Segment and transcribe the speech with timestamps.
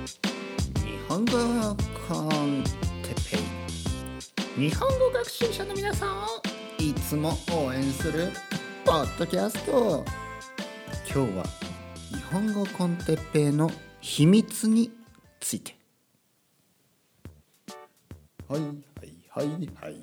[0.00, 0.06] 日
[1.10, 1.32] 本語
[2.08, 2.64] コン
[3.02, 3.36] テペ
[4.58, 6.24] イ日本語学習者の皆さんを
[6.78, 8.28] いつも応援する
[8.86, 10.02] ポッドキャスト。
[11.14, 11.44] 今日は
[12.08, 14.90] 日本語コンテッペイの秘密に
[15.38, 15.76] ついて。
[18.48, 18.72] はいはい
[19.28, 19.46] はい
[19.82, 19.96] はい。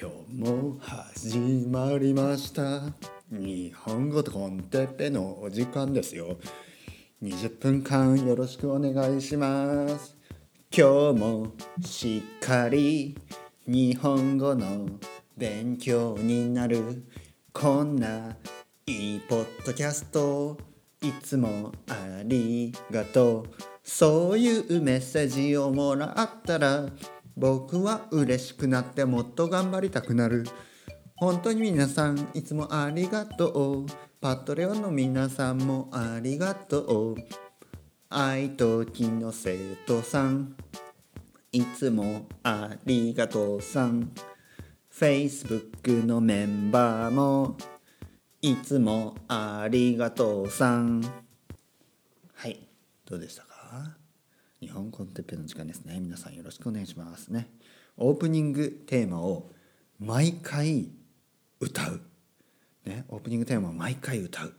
[0.00, 2.82] 今日も始まりました。
[3.32, 6.36] 日本語コンテッペイのお時間ですよ。
[7.22, 10.16] 20分間よろしくお願いします。
[10.76, 13.16] 今日もしっかり
[13.66, 14.88] 日本語の
[15.36, 17.04] 勉強になる。
[17.52, 18.36] こんな
[18.86, 20.58] いいポッドキャスト
[21.00, 23.62] いつもありがとう。
[23.82, 26.86] そういうメッセージをもらったら
[27.36, 30.44] 僕は嬉しくなってもっと頑張りたくなる。
[31.16, 34.03] 本当に皆さんいつもありがとう。
[34.24, 37.16] パトレオンの皆さんもありがとう。
[38.08, 40.56] 愛ときの生徒さん。
[41.52, 44.12] いつもありがとうさん。
[44.90, 47.58] Facebook のメンバーも。
[48.40, 51.02] いつもありがとうさん。
[52.32, 52.66] はい。
[53.04, 53.94] どうでしたか？
[54.58, 56.00] 日本コンテッペの時間ですね。
[56.00, 57.50] 皆さんよろしくお願いしますね。
[57.98, 59.50] オープニングテーマを
[60.00, 60.88] 毎回
[61.60, 62.00] 歌う。
[62.84, 64.54] ねオープニングテーマを毎回歌う。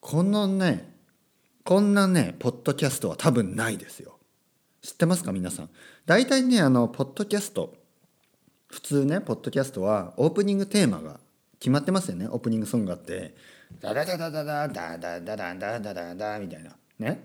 [0.00, 0.94] このね
[1.64, 4.18] こんなねポッドキャストは多分ないですよ。
[4.82, 5.70] 知ってますか皆さん？
[6.06, 7.74] 大体ねあのポッドキャスト
[8.68, 11.20] 普通ねポッドキャストはオープニングテーマが
[11.60, 13.34] 決まってますよねオープニングソングがあって。
[13.80, 17.24] ダダダダダダダダダダダダダダみたいなね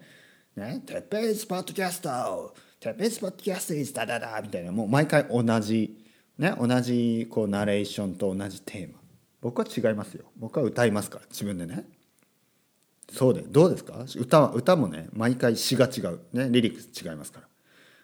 [0.56, 6.06] ねてっぺいスポッドキャストてっぺいスポッドキャストイズダダダみたいなもう毎回同じ
[6.38, 9.00] ね同じこうナレーションと同じテーマ
[9.48, 10.26] 僕は違いますよ。
[10.38, 11.86] 僕は歌いますから自分でね。
[13.10, 14.04] そうでどうですか？
[14.18, 16.20] 歌は歌もね毎回詩が違う。
[16.34, 17.48] ねリリック違いますから。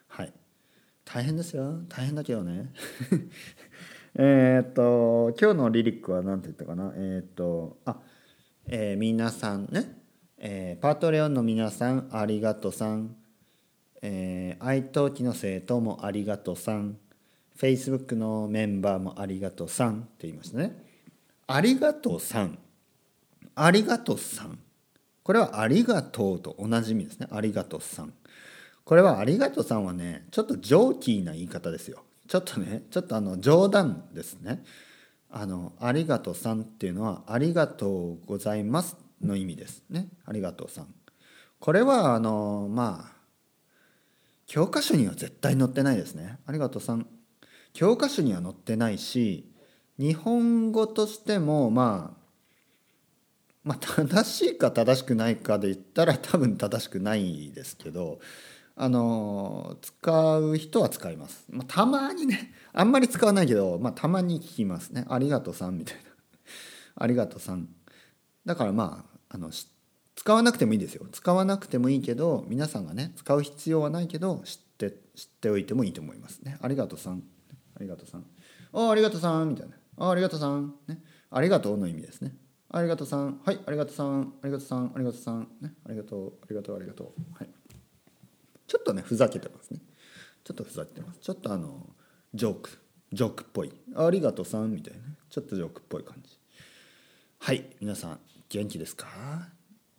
[0.08, 0.32] はい。
[1.04, 1.80] 大変ですよ。
[1.88, 2.72] 大変だけどね。
[4.16, 6.94] えっと今日のリリックは何て言ったかな？
[6.96, 8.00] えっ、とあ、
[8.66, 10.00] えー、皆さんね、
[10.38, 13.14] えー、パートレオンの皆さんありがとうさん、
[14.00, 16.96] えー、愛登記の生徒もありがとうさん。
[17.56, 20.76] Facebook のメンバーもありがとうさんって言いましたね。
[21.46, 22.58] ありがとうさん。
[23.54, 24.58] ありがとうさん。
[25.22, 27.26] これはありがとうと同じ意味ですね。
[27.30, 28.12] ありがとうさん。
[28.84, 32.02] これはありがとうさんはねちょっとジョーキーな言い方ですよ。
[32.28, 34.62] ちょっとねちょっとあの冗談ですね。
[35.30, 40.08] あのありがとうさんっていうのはありがとうございますの意味ですね。
[40.26, 40.94] ありがとうさん。
[41.58, 43.14] これはあのまあ
[44.46, 46.38] 教科書には絶対載ってないですね。
[46.46, 47.06] ありがとうさん。
[47.72, 49.50] 教科書には載ってないし
[49.98, 52.24] 日本語としてもまあ
[53.64, 58.20] まあ、正しいか正しくないかで言ったら多分正しくないですけど
[58.76, 66.02] あの使う人は使います、まあ、たまにねあんまり使わないけど、まあ、たまに聞きますね「ありがとうさん」みたいな
[66.96, 67.68] 「ありがとうさん」
[68.44, 69.50] だからまああの
[70.16, 71.06] 使わなくてもいいですよ。
[71.10, 77.22] 使わなくてもいいけど皆さんがね使う必要はないけど知って知っておいてもいいと思いますね「ありがとうさん」
[77.76, 78.26] 「ありがとうさん」
[78.74, 82.36] 「あありがとうさん」みたいな「あありがとうさん」ね「ありがとう」の意味ですね
[82.70, 83.40] ありがとうさん。
[83.44, 84.34] はい、ありがとうさん。
[84.42, 84.92] ありがとうさん。
[84.96, 85.48] ありがとうさん。
[85.60, 86.32] ね、ありがとう。
[86.42, 86.76] ありがとう。
[86.76, 87.34] ありがとう。
[87.34, 87.48] はい。
[88.66, 89.80] ちょっとね、ふざけてますね。
[90.42, 91.20] ちょっとふざけてます。
[91.20, 91.94] ちょっとあの、
[92.34, 92.70] ジョーク、
[93.12, 93.72] ジョークっぽい。
[93.94, 94.72] ありがとうさん。
[94.72, 96.36] みたいな、ちょっとジョークっぽい感じ。
[97.38, 98.18] はい、皆さん、
[98.48, 99.06] 元気ですか？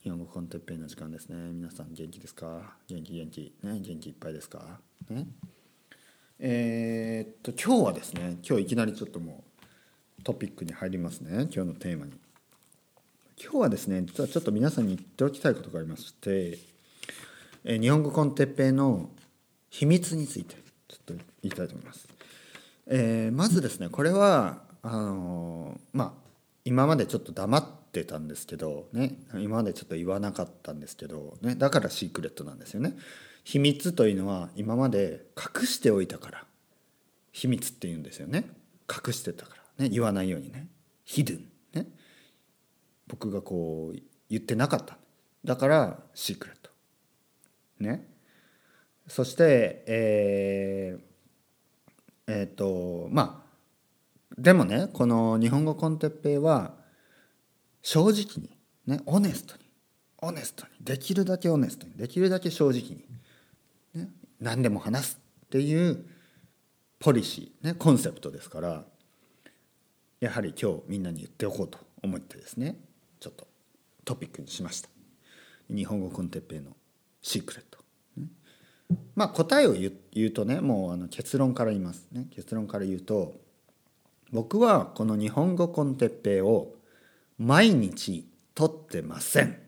[0.04, 1.54] 日本語コンテッペイの時間ですね。
[1.54, 2.76] 皆さん、元気ですか？
[2.90, 3.56] 元気元気。
[3.64, 4.82] ね、元気いっぱいですか？
[5.10, 5.28] ね。
[6.40, 9.55] えー、っと、今日はですね、今日いきなりちょっともう、
[10.26, 11.48] トピックに入りますね。
[11.54, 12.12] 今日のテーマに。
[13.42, 16.58] 今日はですね実はちょっと皆さんに言っておきたいことがありまして
[17.66, 19.10] え日本語コンテッペイの
[19.70, 20.56] 秘密について
[20.88, 22.08] ちょっと言いたいと思います。
[22.88, 26.12] えー、まずですねこれはあのー、まあ
[26.64, 32.96] 今までちょっと黙ってたんですけどね今までちょっと言わなかったんですけど、ね、だからシークレットなんですよね。
[33.44, 36.46] 秘密というのは今まで隠しておいたから
[37.32, 38.50] 秘密って言うんですよね
[38.90, 40.68] 隠してたからね言わないようにね。
[41.04, 41.48] ヒドゥン
[43.08, 44.00] 僕がこう
[44.30, 44.98] 言ってなかった。
[45.44, 46.72] だからシークレット
[47.80, 48.08] ね。
[49.08, 53.46] そしてえー、えっ、とまあ
[54.38, 56.74] でもねこの日本語コンテッペイは
[57.82, 58.50] 正直に
[58.88, 59.62] ねオネストに
[60.22, 63.06] オネストにできるだけオネストにできるだけ正直に、
[63.94, 66.04] ね、何でも話すっていう
[67.00, 68.84] ポリシー、ね、コンセプトですから
[70.20, 72.78] やはり今日みんなに言っておこうと思ってですね
[73.20, 73.48] ちょっと
[74.04, 74.90] トピックにしました。
[75.70, 76.72] 日本語コンテッペイの
[77.22, 77.80] シークレット。
[79.16, 82.28] まあ答えを言う言うとねもうあの結論から言いますね。
[82.32, 83.34] 結論から言うと
[84.32, 86.76] 僕はこの日本語コンテッペイを
[87.38, 89.60] 毎日取ってません。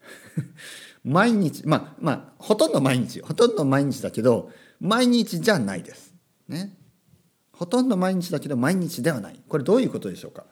[1.02, 4.50] 毎日まあまあほとんど毎日ほとんど毎日だけど
[4.80, 6.14] 毎日じゃないです。
[6.46, 6.76] ね。
[7.60, 9.38] ほとんど毎日だけど毎日ではない。
[9.46, 10.46] これどういうことでしょうか？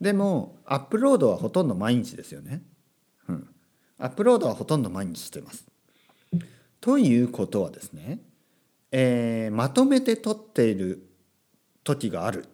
[0.00, 2.62] でもアップロードはほとんど毎日ですよね。
[3.28, 3.48] うん。
[3.98, 5.66] アップロードはほとんど毎日してます。
[6.80, 8.20] ということはですね、
[8.92, 11.06] えー、まとめて取っている
[11.84, 12.46] 時がある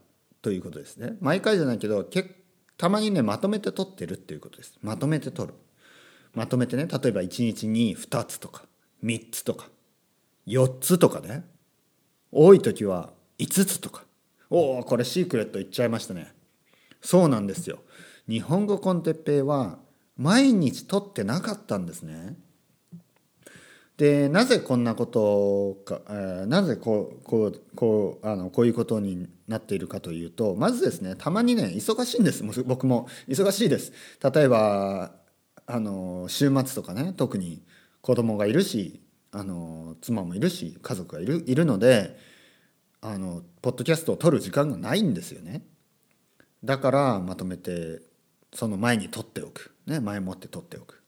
[0.42, 1.16] ということですね。
[1.20, 2.34] 毎回じゃないけどけ
[2.76, 4.76] たまにねまとめて取ってるっていうことです。
[4.82, 5.54] まとめて取る。
[6.34, 8.64] まとめてね例えば1日に2つとか
[9.04, 9.68] 3つとか
[10.48, 11.44] 4つとかね
[12.32, 14.04] 多い時は5つとか。
[14.50, 16.32] おおこれシークレット言っちゃいましたね。
[17.00, 17.80] そうなんですよ。
[18.28, 19.78] 日本語コンテッペイは
[20.16, 22.36] 毎日取ってなかったんですね。
[23.96, 32.42] でなぜこんなことか、えー、なぜこうこうこうあのこういうことになっているかというとまずですねたまにね忙しいんです。
[32.64, 33.08] 僕も。
[33.28, 33.92] 忙しいです。
[34.22, 35.12] 例えば
[35.66, 37.62] あの週末とかね特に
[38.00, 39.00] 子供がいるし
[39.32, 42.18] あの妻もいるし家族がいるいるので
[43.02, 45.66] あのポッドキャストを撮る時間がないんですよね。
[46.62, 48.02] だからまとめて
[48.52, 51.02] その前に撮っておく、ね、前もって撮っておく、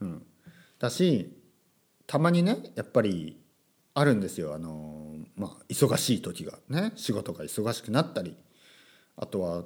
[0.00, 0.26] うん、
[0.78, 1.30] だし
[2.06, 3.40] たまにねやっぱり
[3.94, 4.54] あるんですよ。
[4.54, 6.58] あの、まあ、忙しい時が。
[6.68, 8.36] ね仕事が忙しくなったり。
[9.16, 9.64] あとは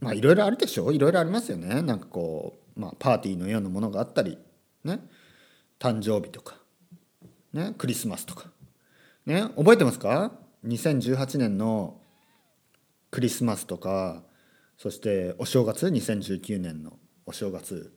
[0.00, 0.92] まあいろいろあるでしょ。
[0.92, 1.82] いろいろありますよね。
[1.82, 4.38] なんかこう、まあ、パーティーのようなものがあったり。
[4.84, 5.00] ね。
[5.78, 6.56] 誕生日とか、
[7.52, 8.50] ね、クリスマスとか、
[9.26, 10.32] ね、覚えてますか？
[10.66, 12.00] 2018年の
[13.10, 14.22] クリスマスとか
[14.76, 17.94] そしてお正月2019年のお正月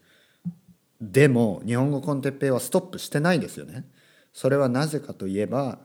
[1.00, 3.86] でも日本語コンテッペイはストップしてないですよね。
[4.34, 5.80] それはなぜかといえば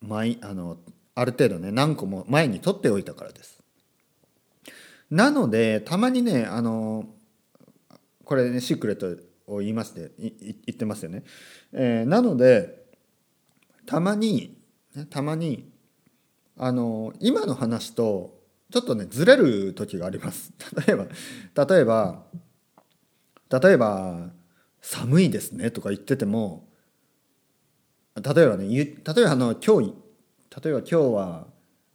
[0.00, 0.76] 毎あの
[1.14, 3.62] ある程度ね何個も前に取っておいたからです。
[5.10, 7.06] なのでたまにねあの
[8.24, 11.24] これねシークレットを言いまして言ってますよね。
[11.72, 12.86] えー、なので
[13.86, 14.58] たまに、
[15.08, 15.72] たまに
[16.58, 18.36] あの今の話と
[18.72, 20.52] ちょっとねずれる時があります。
[20.86, 21.06] 例えば
[21.66, 22.24] 例えば
[23.50, 24.30] 例えば
[24.82, 26.68] 寒いですねとか言ってても
[28.16, 29.94] 例えばね例えばあの今日
[30.62, 31.46] 例えば今日は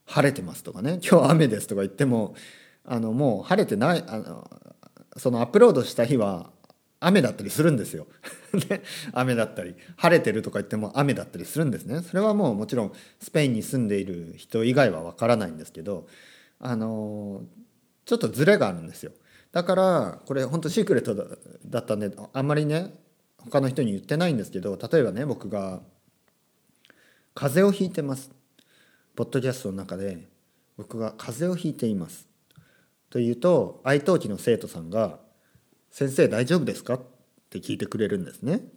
[0.05, 2.35] 晴れてますとかね今日雨ですとか言っても
[2.85, 4.49] あのもう晴れてないあの
[5.17, 6.49] そのアップロードした日は
[7.05, 8.07] 雨だったりするんですよ。
[9.13, 12.01] 雨だったり晴れてるとか言っても雨だったりするんですね。
[12.01, 16.07] それはもうもちろんスペインに住んでいる人以外はわからないんですけど
[16.59, 17.43] あの
[18.05, 19.11] ちょっとズレがあるんですよ。
[19.51, 22.93] だからこれ本当シークレットだったんであんまりね
[23.37, 25.81] 他の人に言ってないんですけど例えばね僕が
[27.35, 28.31] 風邪をひいてます
[29.15, 30.27] ポッドキャストの中で
[30.77, 32.27] 僕が風邪をひいています
[33.11, 35.19] というと愛登記の生徒さんが
[35.93, 37.01] 「先生大丈夫ですか?」っ
[37.49, 38.67] て聞いてくれるんですね。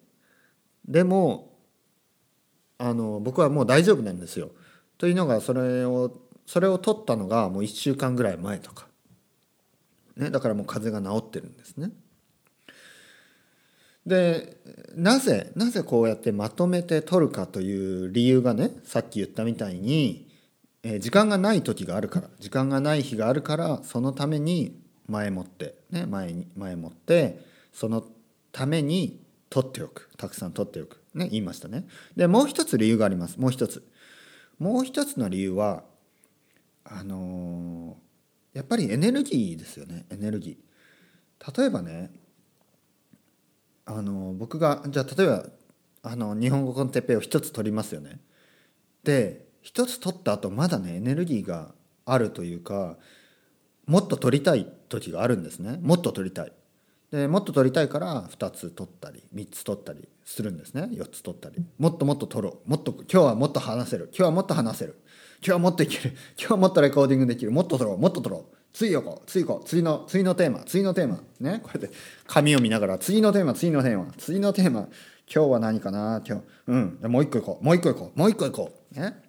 [0.86, 1.58] でも
[2.78, 4.52] あの僕はもう大丈夫なんですよ。
[4.98, 8.86] というのがそれをそれを取ったのがもう1週間ぐらい前とか
[10.16, 11.90] ね、だからもう風邪が治ってるんですね。
[14.06, 14.56] で
[14.94, 20.28] なぜなぜこうやってまとめて取るかという理由がねさっき言ったみたいに、
[20.84, 27.40] え、時間がない時があるから時間がない日があるからそのために前もって、ね、前に前もって
[27.72, 28.04] その
[28.52, 29.20] ために
[29.50, 31.86] 取っておくたくさん取っておく、ね、言いましたね。
[32.16, 33.86] でもう一つ理由がありますもう一つ。
[34.58, 35.84] もう一つの理由は
[36.84, 37.96] あの
[38.54, 41.58] やっぱりエネルギーですよねエネルギー。
[41.60, 42.10] 例えばね
[43.84, 45.46] あの僕がじゃあ例えば
[46.02, 48.20] あの日本語コンテッペイを一つ取りますよね。
[49.04, 52.96] で一つ取った後まだねエネルギーがあるというか
[53.86, 55.78] もっと取りたい時があるんですね。
[55.82, 56.52] もっと取りたい。
[57.10, 60.88] でもっと取りたいから2つ取ったり3つ取ったりするんですね。
[60.92, 61.64] 4つ取ったり。
[61.78, 62.68] もっともっと取ろう。
[62.68, 64.08] もっと今日はもっと話せる。
[64.12, 64.96] 今日はもっと話せる。
[65.38, 66.16] 今日はもっといける。
[66.36, 67.52] 今日はもっとレコーディングできる。
[67.52, 67.98] もっと取ろう。
[67.98, 68.56] もっと取ろう。
[68.72, 69.26] 次行こう。
[69.26, 69.66] 次行こう。
[69.66, 70.64] 次の次のテーマ。
[70.64, 71.20] 次のテーマ。
[71.40, 71.60] ね。
[71.62, 72.98] こうやって紙を見ながら。
[72.98, 74.12] 次のテーマ次のテーマ。
[74.18, 74.88] 次のテーマ。
[75.32, 76.22] 今日は何かな？
[76.26, 76.42] 今日。
[76.66, 76.98] うん。
[77.04, 77.64] もう一個行こう。
[77.64, 78.18] もう一個行こう。
[78.18, 79.00] もう一個行こう。
[79.00, 79.22] ね。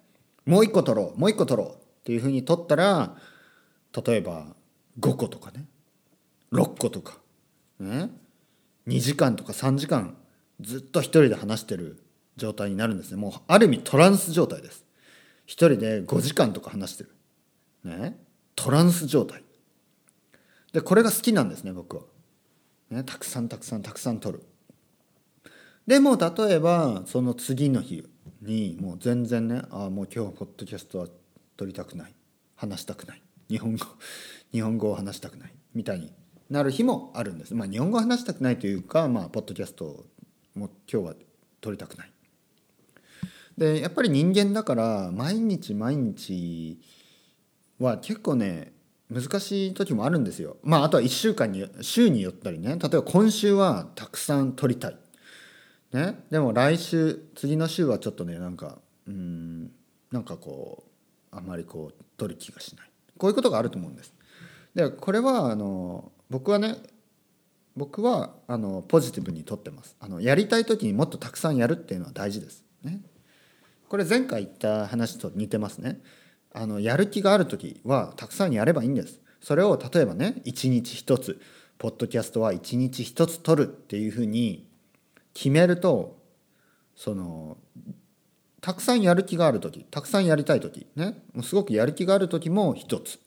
[0.46, 1.20] もう一個取ろう。
[1.20, 1.74] もう一個取ろう。
[1.74, 3.16] っていうふうに取ったら
[4.06, 4.56] 例えば
[5.00, 5.64] 5個とかね。
[6.52, 7.18] 6個とか。
[7.80, 8.10] ね
[8.86, 10.16] 2時間とか3時間
[10.60, 12.02] ずっと一人で話してる
[12.36, 13.16] 状態になるんですね。
[13.16, 14.84] もうある意味トランス状態です。
[15.46, 17.10] 一人で5時間とか話してる。
[17.84, 18.18] ね？
[18.56, 19.42] トランス状態。
[20.72, 22.02] でこれが好きなんですね僕は、
[22.90, 24.44] ね、たくさんたくさんたくさん取る。
[25.86, 28.06] でも例えばその次の日
[28.42, 31.06] にもう全然ねああもう今日ポッドキャストは
[31.56, 32.14] 撮りたくない。
[32.56, 33.22] 話したくない。
[33.48, 33.86] 日本語。
[34.52, 36.12] 日本語を話したくないみたいに
[36.50, 37.54] なる日もあるんです。
[37.54, 40.06] まあ日本語を話したくないというかまあポッドキャスト
[40.54, 41.14] も今日は
[41.60, 42.12] 撮りたくない。
[43.56, 46.80] でやっぱり人間だから毎日毎日
[47.78, 48.72] は結構ね
[49.10, 50.56] 難しい時もあるんですよ。
[50.62, 54.96] まああとは1週間に週によったりね例えば今週はたくさん撮りたい。
[55.92, 59.70] ね、でも来週次の週はちょっとねなんかうん
[60.12, 60.84] なんかこ
[61.32, 64.17] うあんまりこう取る気がしないこういうことがあると思うんです。
[64.78, 66.76] でこれはあの僕はね
[67.76, 72.64] 僕はあのポジティブにとってますあのやりたい時にもっとたくさんやるっていうのは大事です。
[72.84, 73.00] ね、
[73.88, 76.00] これ前回言った話と似てますね。
[76.52, 79.20] あのやる気がある時はたくさんやればいいんです。
[79.40, 81.40] それを例えばね一日一つ
[81.78, 84.68] ポッドキャストは一日一つ取るっていうふうに
[85.34, 86.20] 決めると
[86.94, 87.56] その
[88.60, 93.18] たくさんやる気がある時たくさんやりたい時ねもうすごくやる気がある時も一つ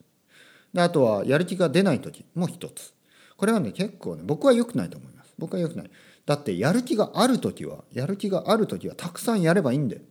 [0.73, 2.93] であとはやる気が出ない時も一つ。
[3.37, 5.33] これはね結構ね僕は良くないと思います。
[5.37, 5.91] 僕は良くない。
[6.25, 10.01] だってやる気がある時はやる気がある時はたくさんやればいいんで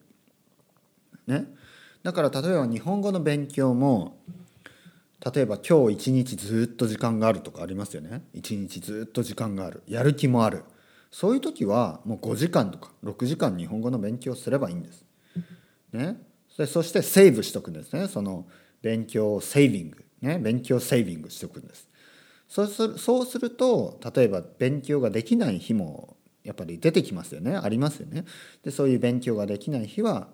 [1.27, 1.47] ね。
[2.03, 4.19] だから例えば日本語の勉強も
[5.35, 8.23] 例えば今日一日ずっと時間があるとかありますよね。
[8.33, 9.83] 一日ずっと時間がある。
[9.87, 10.65] やる気もある。
[11.11, 15.05] そういう時はもう5時間とか6時間日本語の勉強すればいいんです。
[15.93, 16.23] ね、
[16.67, 18.09] そしてセーブしとくんですね。
[18.09, 18.47] その
[18.81, 21.89] 勉強をセービング、ね、勉強セービングしとくんです。
[22.51, 28.25] そうするそうすると例えば勉強ができない日もやっぱり出てきますよねありますよね。
[28.65, 30.29] でそういう勉強ができない日は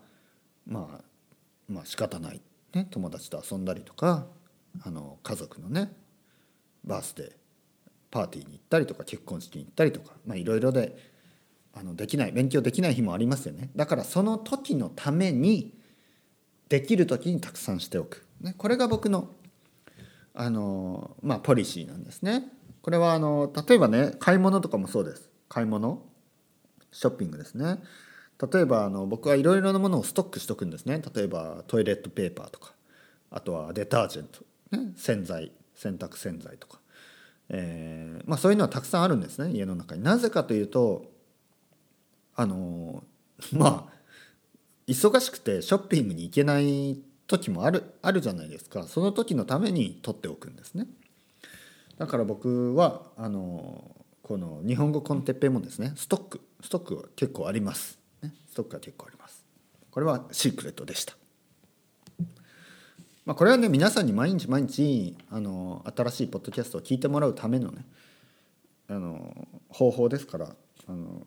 [0.66, 1.05] まあ
[1.69, 2.40] まあ仕方ない、
[2.73, 4.26] ね、友達と遊んだりとか
[4.83, 5.93] あの家族のね
[6.85, 7.33] バースデー
[8.11, 10.97] パーティーに行ったりとか結婚式に行ったりとかいろいろで
[11.75, 15.75] あのできない勉強できない日もありますよねだからその時のために
[16.71, 19.28] できる時にたくさんしておく、ね、これが僕の
[20.37, 22.45] あの、まあ、ポリシーなんですね。
[22.83, 25.28] これはあの例えばね買い物とかもそうです。
[25.49, 26.02] 買い物
[26.93, 27.83] ショッピングですね。
[28.52, 31.02] 例えばあの僕はいろいろなものをストックしとくんですね。
[31.14, 32.73] 例えばトイレットペーパーとか。
[33.31, 36.78] あとはデタージェント、ね、洗剤洗濯洗剤とか。
[37.49, 40.02] えー、まあ、そういうのはたくさんあるんですね家の中に。
[40.02, 41.11] なぜかというと
[42.35, 43.05] あの
[43.52, 43.97] まあ
[44.87, 48.85] 忙しくてショッピングに行けない時もあるあるじゃないですか。
[48.85, 50.87] その時のために取っておくんですね。
[51.99, 53.90] だから僕はあの
[54.23, 59.45] この日本語コンテッペもですねストックストックは結構あります、ね、ストックは結構あります。
[59.90, 61.14] これはシークレットでした。
[63.25, 67.85] まあ、これはね皆さんに毎日毎日あの新しいポッドキャストを聞いてもらうためのね
[68.88, 70.54] あの方法ですから
[70.88, 71.26] あの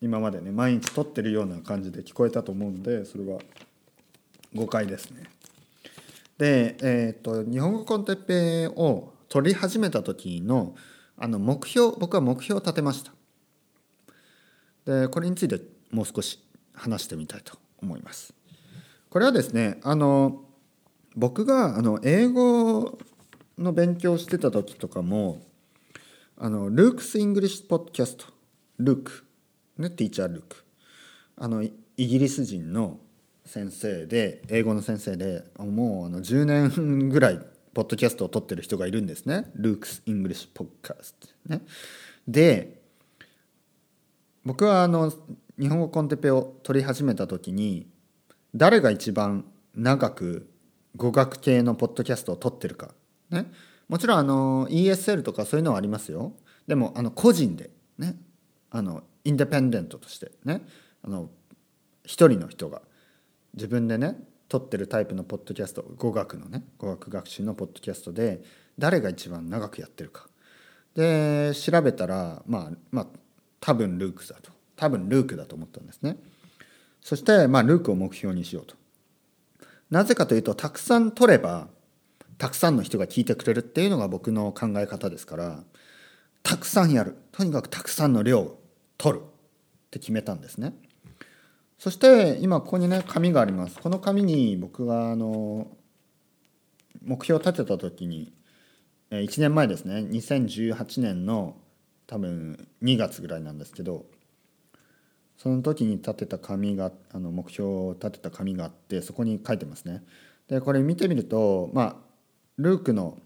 [0.00, 3.38] 今までね毎日撮ってるような感じで聞こえたと思うんでそれは
[4.54, 5.24] 誤解ですね。
[6.38, 10.74] で、えーと、日本語コンテッペを取り始めた時の
[11.20, 13.12] あの目標僕は目標を立てました。
[14.86, 16.38] でこれについてもう少し
[16.72, 18.32] 話してみたいと思います。
[19.10, 20.44] これはですねあの
[21.16, 22.98] 僕があの英語
[23.58, 25.42] の勉強してた時とかも
[26.36, 28.26] あの Luke's English Podcast
[28.78, 29.24] Luke
[29.76, 30.64] ね Teacher Luke
[31.36, 33.00] あのイギリス人の
[33.48, 37.40] 先生で英語の先生でもうあの10年ぐらい
[37.72, 39.50] ポッドキャストを録ってる人がいるんですね。
[39.54, 41.62] Luke's English Podcast ね。
[42.26, 42.82] で
[44.44, 45.10] 僕はあの
[45.58, 47.88] 日本語コンテペを取り始めた時に
[48.54, 50.50] 誰が一番長く
[50.96, 52.90] 語学系のポッドキャストを撮ってるか、
[53.30, 53.50] ね、
[53.88, 56.34] もちろんあの ESL とかそういうのはありますよ。
[56.66, 58.16] でもあの個人でね。
[58.70, 60.60] あのインデペンデントとしてね。
[61.02, 61.30] あの
[62.04, 62.82] 一人の人が。
[63.54, 64.16] 自分でね
[64.48, 68.42] 撮ってるタイプのポッドキャスト語学のね語学学習のポッドキャストで
[68.78, 70.26] 誰が一番長くやってるか。
[70.94, 73.06] で調べたらまあまあ
[73.60, 74.50] 多分ルークだと。
[74.76, 76.16] 多分ルークだと思ったんですね。
[77.00, 78.76] そしてまあルークを目標にしようと。
[79.90, 81.68] なぜかというとたくさん取れば
[82.38, 85.64] たくさんの人が聞いてくれるっていうのが僕の考え方ですから
[86.42, 87.16] たくさんやる。
[87.32, 88.62] とにかくたくさんの量を
[88.96, 89.28] 取るっ
[89.90, 90.74] て決めたんですね。
[91.78, 93.78] そして今ここにね紙があります。
[93.78, 95.68] この紙に僕があの
[97.02, 98.32] 目標を立てた時に
[99.10, 101.56] 1年前ですね2018年の
[102.06, 104.04] 多分2月ぐらいなんですけど
[105.36, 110.02] その時に立てた紙があの目標を立てた紙があってそこに書いてますね。
[110.48, 111.96] でこれ見てみるとまあ
[112.56, 113.18] ルークの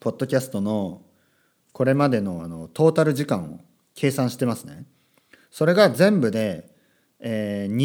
[0.00, 1.02] ポッドキャストの
[1.72, 3.60] これまでのあのトータル時間を
[3.94, 4.86] 計算してますね。
[5.50, 6.69] それが全部で、
[7.20, 7.76] えー、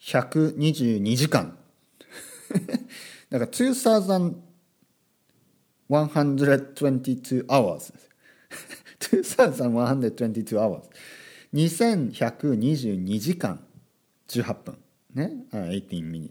[0.00, 1.56] 2122時間。
[3.30, 4.36] だから2122
[7.46, 7.92] hours
[9.00, 10.82] 2122 hours
[11.52, 13.60] 2122時間。
[14.28, 14.78] 18分。
[15.14, 15.46] ね。
[15.52, 16.30] 18 minutes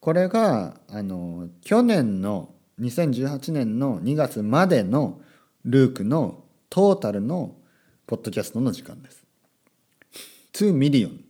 [0.00, 5.20] これがあの去年の2018年の2月までの
[5.64, 7.56] ルークのトータルの
[8.06, 9.27] ポッドキャストの時間です。
[10.66, 11.20] 2 million.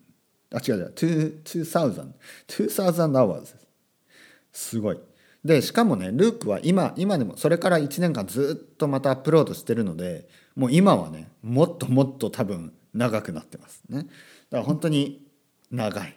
[0.53, 0.93] あ違う違う。
[0.95, 2.13] 2000
[2.49, 3.45] 2000 hours.
[4.53, 5.01] すすごい。
[5.45, 13.99] でしかもねルークは今今でもそれから1年間ずっとまたアップロードしてるのでもう今はねもっともっと多分長くなってますね。
[13.99, 14.09] だか
[14.51, 15.27] ら本当に
[15.71, 16.15] 長い。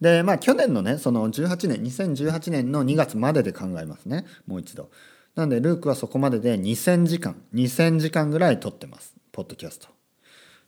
[0.00, 4.26] でまあ去年のねその18年2018年の2月までで考えますね。
[4.46, 4.90] もう一度。
[5.34, 9.14] なんでルークはそこまでで2000時間2000時間ぐらい撮ってます。
[9.32, 10.01] ポッドキャスト。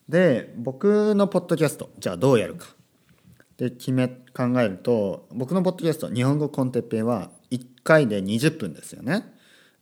[0.08, 2.66] で僕のポッドキャストじゃあどうやるか。
[3.56, 9.24] で決め考えると僕のポッドキャスト日本語コンテッペイは1回で20分ですよね。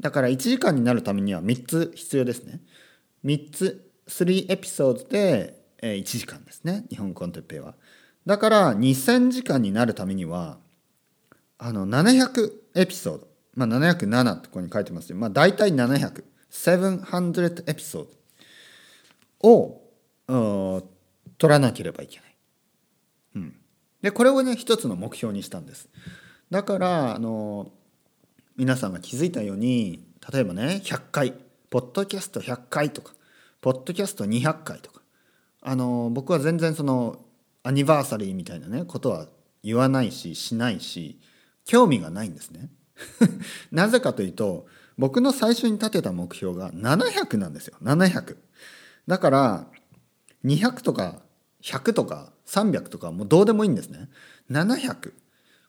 [0.00, 2.60] だから1時間になるためには3つ必要ですね。
[3.24, 7.74] 3つ3エピソードで1時間ですね日本語コンテッペイは
[8.26, 10.58] だから2000時間になるためには
[11.58, 18.06] あの700エピソードまあ707ってここに書いてますよまあ大体700 700エピソー
[19.42, 19.81] ドを
[21.38, 22.36] 取らなければいけない。
[23.36, 23.56] うん、
[24.00, 25.88] でこれをね一つの目標にしたんです。
[26.50, 27.70] だからあの
[28.56, 31.34] 皆さんが気づいたように例えばね100回
[31.70, 33.14] ポッドキャスト100回とか
[33.60, 35.00] ポッドキャスト200回とか
[35.62, 37.24] あの僕は全然その
[37.62, 39.28] アニバーサリーみたいなねことは
[39.62, 41.18] 言わないししないし
[41.64, 42.70] 興味がないんですね。
[43.70, 44.66] なぜかというと
[44.98, 48.36] 僕の最初に立てた目標が700なんですよ700。
[49.06, 49.66] だから
[50.44, 51.22] 200とか
[51.62, 54.08] 100とか300とかもうどうでもいいんですね。
[54.50, 55.12] 700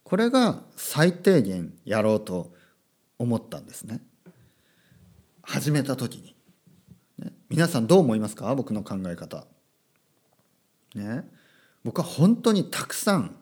[0.03, 2.53] これが最低限やろうと
[3.17, 4.01] 思ったんですね。
[5.41, 6.35] 始めた時に。
[7.19, 8.53] ね、皆さんどう思いますか？
[8.55, 9.45] 僕の考え方。
[10.95, 11.27] ね、
[11.83, 13.35] 僕は本当にたくさん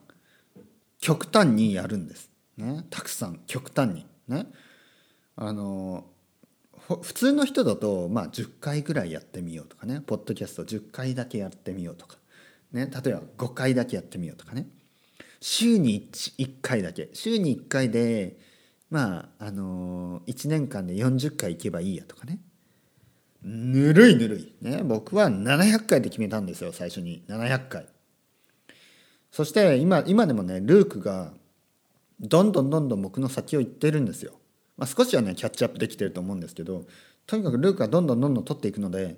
[0.98, 2.30] 極端にやるんです。
[2.56, 4.06] ね、たくさん極端に。
[4.28, 4.46] ね、
[5.36, 6.06] あの
[6.88, 10.02] 普通の人だと、まあ、10回ぐらいやってみようとかね。
[10.04, 12.16] ポッドキャスト10回だけやってみようとか、
[12.72, 14.66] ね、例えば5回だけやってみようとかね。
[15.40, 17.08] 週に 1, 1回だけ。
[17.12, 18.36] 週に1回で
[18.90, 22.38] まああのー、1年間で40回行けばいいやとかね。
[23.42, 27.24] ぬるいぬるい、ね、僕は700回で決めたんですよ最初に。
[27.28, 27.86] 700回。
[29.30, 31.32] そして今今でもねルークが
[32.20, 34.34] どんどんどんどん僕の先を行ってるんですよ。
[34.82, 36.82] まあ、少しはねキャッチアップできてると思うんですけど
[37.28, 39.14] とにかくルークがどんどんどんどん取っていくので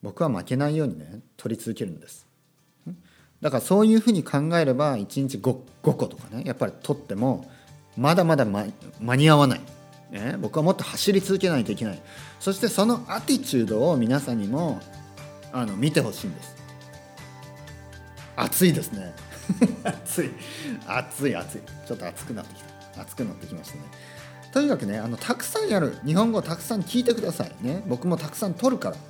[0.00, 2.24] 僕は負けないようにね取り続けるんです。
[3.40, 7.50] だからそういうふうに考えれば1日 5, 5個とかねやっぱり取っても
[7.96, 9.60] まだまだ間に合わない、
[10.12, 12.02] ね、僕はもっと走り続けないといけない。
[12.38, 14.80] そしてそのアティチュードを皆さんにも
[15.52, 16.54] あの見てほしいんです。
[18.36, 19.12] 暑いですね。
[19.82, 20.30] 暑い。
[20.86, 21.60] 暑い暑い。
[21.88, 22.62] ちょっと暑くなってき
[22.94, 23.02] た。
[23.02, 23.82] 暑くなってきましたね。
[24.52, 25.98] とにかくねあのたくさんやる。
[26.04, 27.82] 日本語をたくさん聞いてくださいね。
[27.86, 29.00] 僕もたくさん取るから、ね、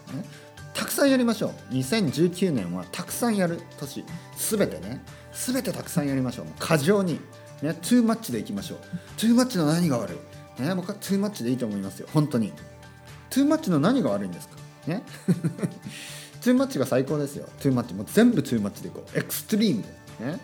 [0.74, 1.74] たくさんやりましょう。
[1.74, 4.04] 2019年はたくさんやる年。
[4.36, 5.02] 全てね。
[5.32, 6.46] 全てたくさんやりましょう。
[6.58, 7.20] 過剰に。
[7.62, 8.78] ね too much でいきましょう。
[9.16, 10.14] too much の何が悪
[10.58, 10.62] い？
[10.62, 12.08] ね僕は too much でいいと思いますよ。
[12.12, 12.52] 本当に。
[13.30, 14.56] too much の何が悪いんですか？
[14.86, 15.02] ね？
[16.40, 17.48] too much が最高ですよ。
[17.58, 19.18] too much もう全部 too much でいこう。
[19.18, 19.82] extreme
[20.20, 20.38] でね？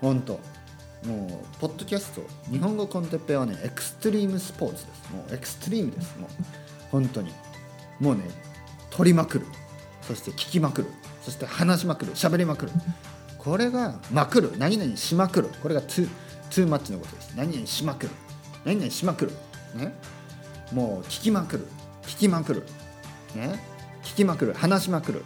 [0.00, 0.38] 本当。
[1.04, 5.12] もうポッドキャスト日本語 con Teppei はね extreme スポーツです。
[5.12, 6.18] もう extreme です。
[6.18, 6.30] もう
[6.90, 7.30] 本当に。
[8.00, 8.22] もうね
[8.90, 9.46] 取りまくる。
[10.02, 10.88] そして聞きまくる。
[11.22, 12.12] そして話しまくる。
[12.12, 12.72] 喋りまくる。
[13.38, 14.52] これがまくる。
[14.58, 15.50] 何々しまくる。
[15.62, 16.08] これがトゥ
[16.50, 17.34] トゥーマッチのことです。
[17.36, 18.12] 何々しまくる。
[18.64, 19.32] 何々しまくる。
[19.74, 19.94] ね。
[20.72, 21.66] もう聞きまくる。
[22.02, 22.62] 聞きまくる。
[23.34, 23.60] ね。
[24.02, 24.54] 聞きまくる。
[24.54, 25.24] 話しまくる。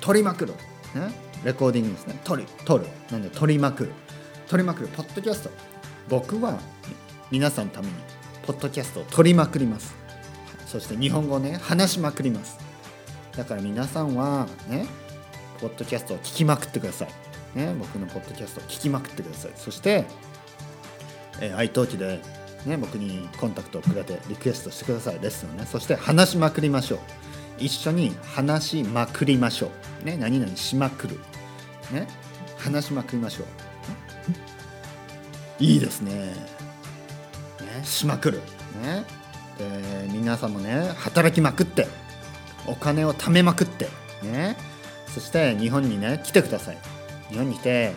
[0.00, 0.52] 取りまくる。
[0.94, 1.12] ね。
[1.44, 2.18] レコーディングですね。
[2.24, 2.48] 取る。
[2.64, 2.90] 取る。
[3.10, 3.92] なんで取りまくる。
[4.48, 5.50] 取りまくるポッドキャスト。
[6.08, 6.58] 僕は
[7.30, 7.92] 皆さんのために
[8.46, 9.94] ポッドキャストを取りまくります。
[10.66, 12.58] そして日本語をね話しまくります。
[13.36, 14.86] だから皆さんはね
[15.60, 17.08] ポッドキャストを聞きまくってください。
[17.58, 19.52] ね僕のポッドキャストを聞きまくってください。
[19.56, 20.04] そして、
[21.40, 22.20] えー、iTalki で
[22.66, 25.18] ね僕にコンタクトをくれてリクエストしてください。
[25.20, 25.64] レッスンね。
[25.64, 26.98] そして話しまくりましょう。
[27.58, 29.70] 一緒に話しまくりましょ
[30.02, 30.04] う。
[30.04, 31.18] ね何々しまくる。
[31.92, 32.06] ね
[32.58, 33.46] 話しまくりましょう。
[35.58, 36.12] いいですね。
[36.12, 36.34] ね。
[37.84, 38.40] しまくる。
[38.82, 39.04] ね。
[39.58, 41.86] で皆さんもね働きまくって
[42.66, 43.88] お金を貯めまくって
[44.22, 44.56] ね。
[45.06, 46.78] そして日本にね来てください。
[47.30, 47.92] 日本に来て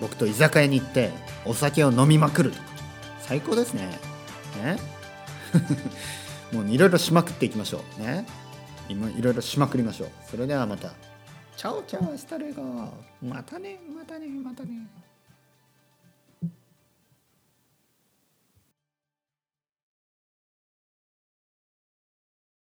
[0.00, 1.10] 僕と居酒屋に行って
[1.44, 2.52] お酒を飲みまくる。
[3.20, 3.98] 最高ですね。
[4.62, 4.78] ね。
[6.52, 8.02] もういろいろしまくっていきましょう。
[8.02, 8.26] ね。
[8.88, 10.08] 今いろいろしまくりましょう。
[10.30, 10.92] それではまた。
[11.58, 12.62] チャオチャオスタレゴ
[13.20, 14.86] またねまたねまたね